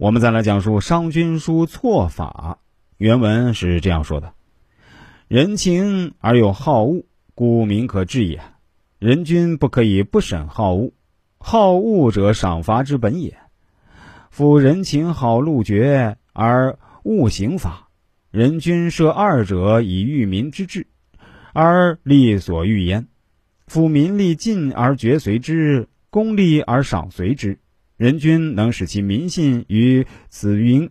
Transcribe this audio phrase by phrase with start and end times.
[0.00, 2.58] 我们再来讲述商君书错法。
[2.96, 4.32] 原文是这样说的
[5.28, 8.40] ：“人情而有好恶，故民可治也。
[8.98, 10.94] 人君不可以不审好恶，
[11.38, 13.36] 好恶者赏罚之本也。
[14.30, 17.88] 夫人情好路绝而恶刑罚，
[18.30, 20.86] 人君设二者以御民之治，
[21.52, 23.06] 而利所欲焉。
[23.66, 27.58] 夫民利尽而绝随之，功利而赏随之。”
[28.00, 30.88] 人君能使其民信于子云，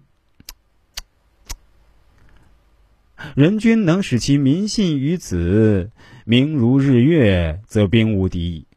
[3.33, 5.89] 人君能使其民信于子，
[6.23, 8.67] 明如日月，则兵无敌矣。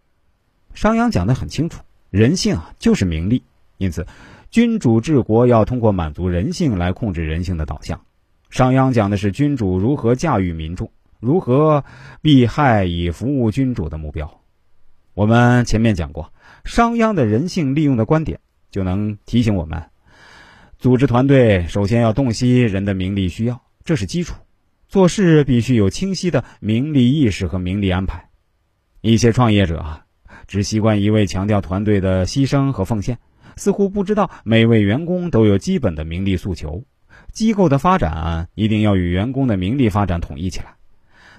[0.72, 3.42] 商鞅讲的很清楚，人性啊就是名利，
[3.76, 4.06] 因此
[4.50, 8.00] 君主治国要通过满足人性来控制人性的导向。
[8.48, 10.90] 商鞅讲的是君主如何驾驭民众，
[11.20, 11.84] 如何
[12.22, 14.40] 避害以服务君主的目标。
[15.14, 16.32] 我们前面讲过。
[16.64, 18.38] 商鞅的人性利用的观点，
[18.70, 19.82] 就能提醒我们：
[20.78, 24.34] 组织团队首先要洞悉人的名利需要，这是基础；
[24.88, 28.28] 做事必须有清晰的名利意识和名利安排。
[29.00, 30.06] 一些创业者啊，
[30.46, 33.18] 只习惯一味强调团队的牺牲和奉献，
[33.56, 36.84] 似乎不知道每位员工都有基本的名利诉求。
[37.32, 40.76] 机构的发展一定要与员工的名利发展统一起来。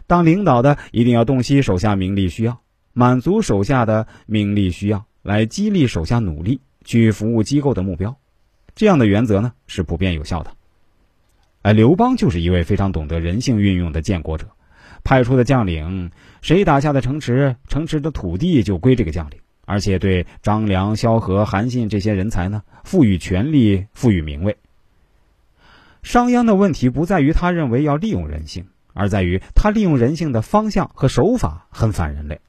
[0.05, 2.59] 当领导的一定要洞悉手下名利需要，
[2.93, 5.05] 满足手下的名利需要。
[5.23, 8.17] 来激励手下努力去服务机构的目标，
[8.75, 10.51] 这样的原则呢是普遍有效的。
[11.61, 14.49] 哎，刘邦就是一位非常懂得人性运用的建国者，
[15.05, 24.57] 派出的将领，谁打下的城池，城池的土地就归这个将领，而且对张良、萧何、韩信这些人才呢赋予权力，赋予名位。
[26.01, 32.41] 商鞅的问题不在于他认为要利用人性，而在于他利用人性的方向和手法很反人类。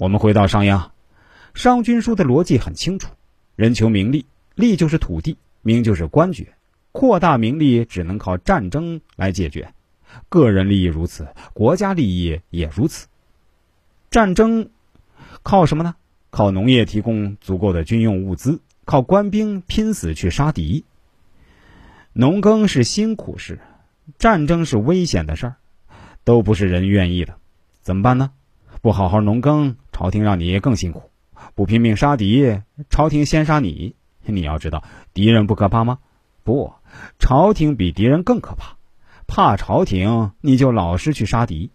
[0.00, 0.92] 我们回到商鞅。
[1.52, 3.10] 商君书的逻辑很清楚：
[3.54, 6.54] 人求名利，利就是土地，名就是官爵。
[6.90, 9.74] 扩大名利只能靠战争来解决，
[10.30, 13.08] 个人利益如此，国家利益也如此。
[14.10, 14.70] 战争
[15.42, 15.96] 靠什么呢？
[16.30, 20.86] 靠农业提供足够的军用物资，靠官兵拼死去杀敌。
[22.14, 23.60] 农耕是辛苦事，
[24.16, 25.56] 战争是危险的事儿，
[26.24, 27.36] 都不是人愿意的。
[27.82, 28.30] 怎么办呢？
[28.82, 31.10] 不好好农耕，朝廷让你更辛苦。
[31.54, 33.94] 不拼命杀敌，朝廷先杀你。
[34.24, 34.82] 你要知道，
[35.12, 35.98] 敌人不可怕吗？
[36.44, 36.72] 不，
[37.18, 38.76] 朝廷比敌人更可怕。
[39.26, 41.70] 怕朝廷，你就老实去杀敌。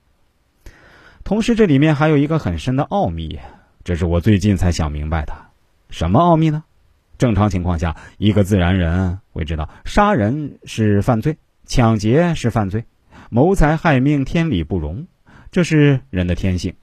[1.23, 3.39] 同时，这里面还有一个很深的奥秘，
[3.83, 5.33] 这是我最近才想明白的。
[5.91, 6.63] 什么奥秘呢？
[7.19, 12.83] 正常情况下，一个自然人会知道，杀人是犯罪，抢劫是犯罪，
[13.29, 15.05] 谋财害命天理不容，
[15.51, 16.73] 这是人的天性。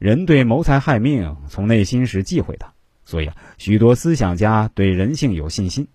[0.00, 2.64] 人对谋财害命从内心是忌讳的，
[3.04, 5.86] 所以啊，许多思想家对人性有信心。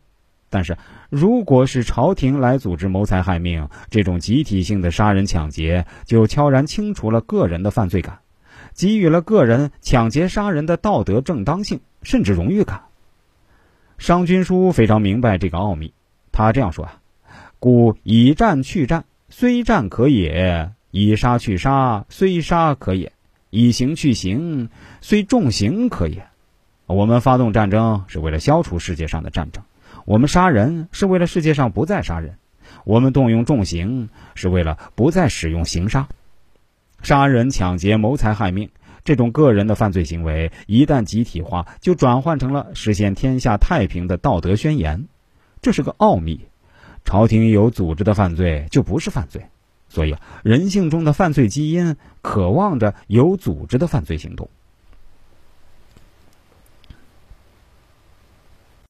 [0.47, 0.77] 但是，
[1.09, 8.19] 如果是朝廷来组织谋财害命，这种集体性的杀人抢劫，就悄然清除了个人的犯罪感，
[8.75, 12.83] 给予了个人抢劫杀人的道德正当性，甚至荣誉感。
[13.97, 15.91] 商君书非常明白这个奥秘，
[16.31, 17.01] 他这样说啊
[17.57, 23.11] ：“故以战去战，虽战可也；以杀去杀，虽杀可也。”
[23.49, 24.69] 以刑去刑，
[25.01, 26.27] 虽重刑可也。
[26.87, 29.63] 我们发动战争是为了消除世界上的战争，
[30.05, 32.37] 我们杀人是为了世界上不再杀人，
[32.83, 36.07] 我们动用重刑是为了不再使用刑杀。
[37.01, 38.69] 杀人、抢劫、谋财害命
[39.03, 45.07] 这种个人的犯罪行为，一旦集体化，就转换成了实现天下太平的道德宣言。
[45.61, 46.47] 这是个奥秘。
[47.03, 49.45] 朝廷有组织的犯罪就不是犯罪。
[49.87, 54.49] 所以啊，人性中的犯罪基因渴望着有组织的犯罪行动。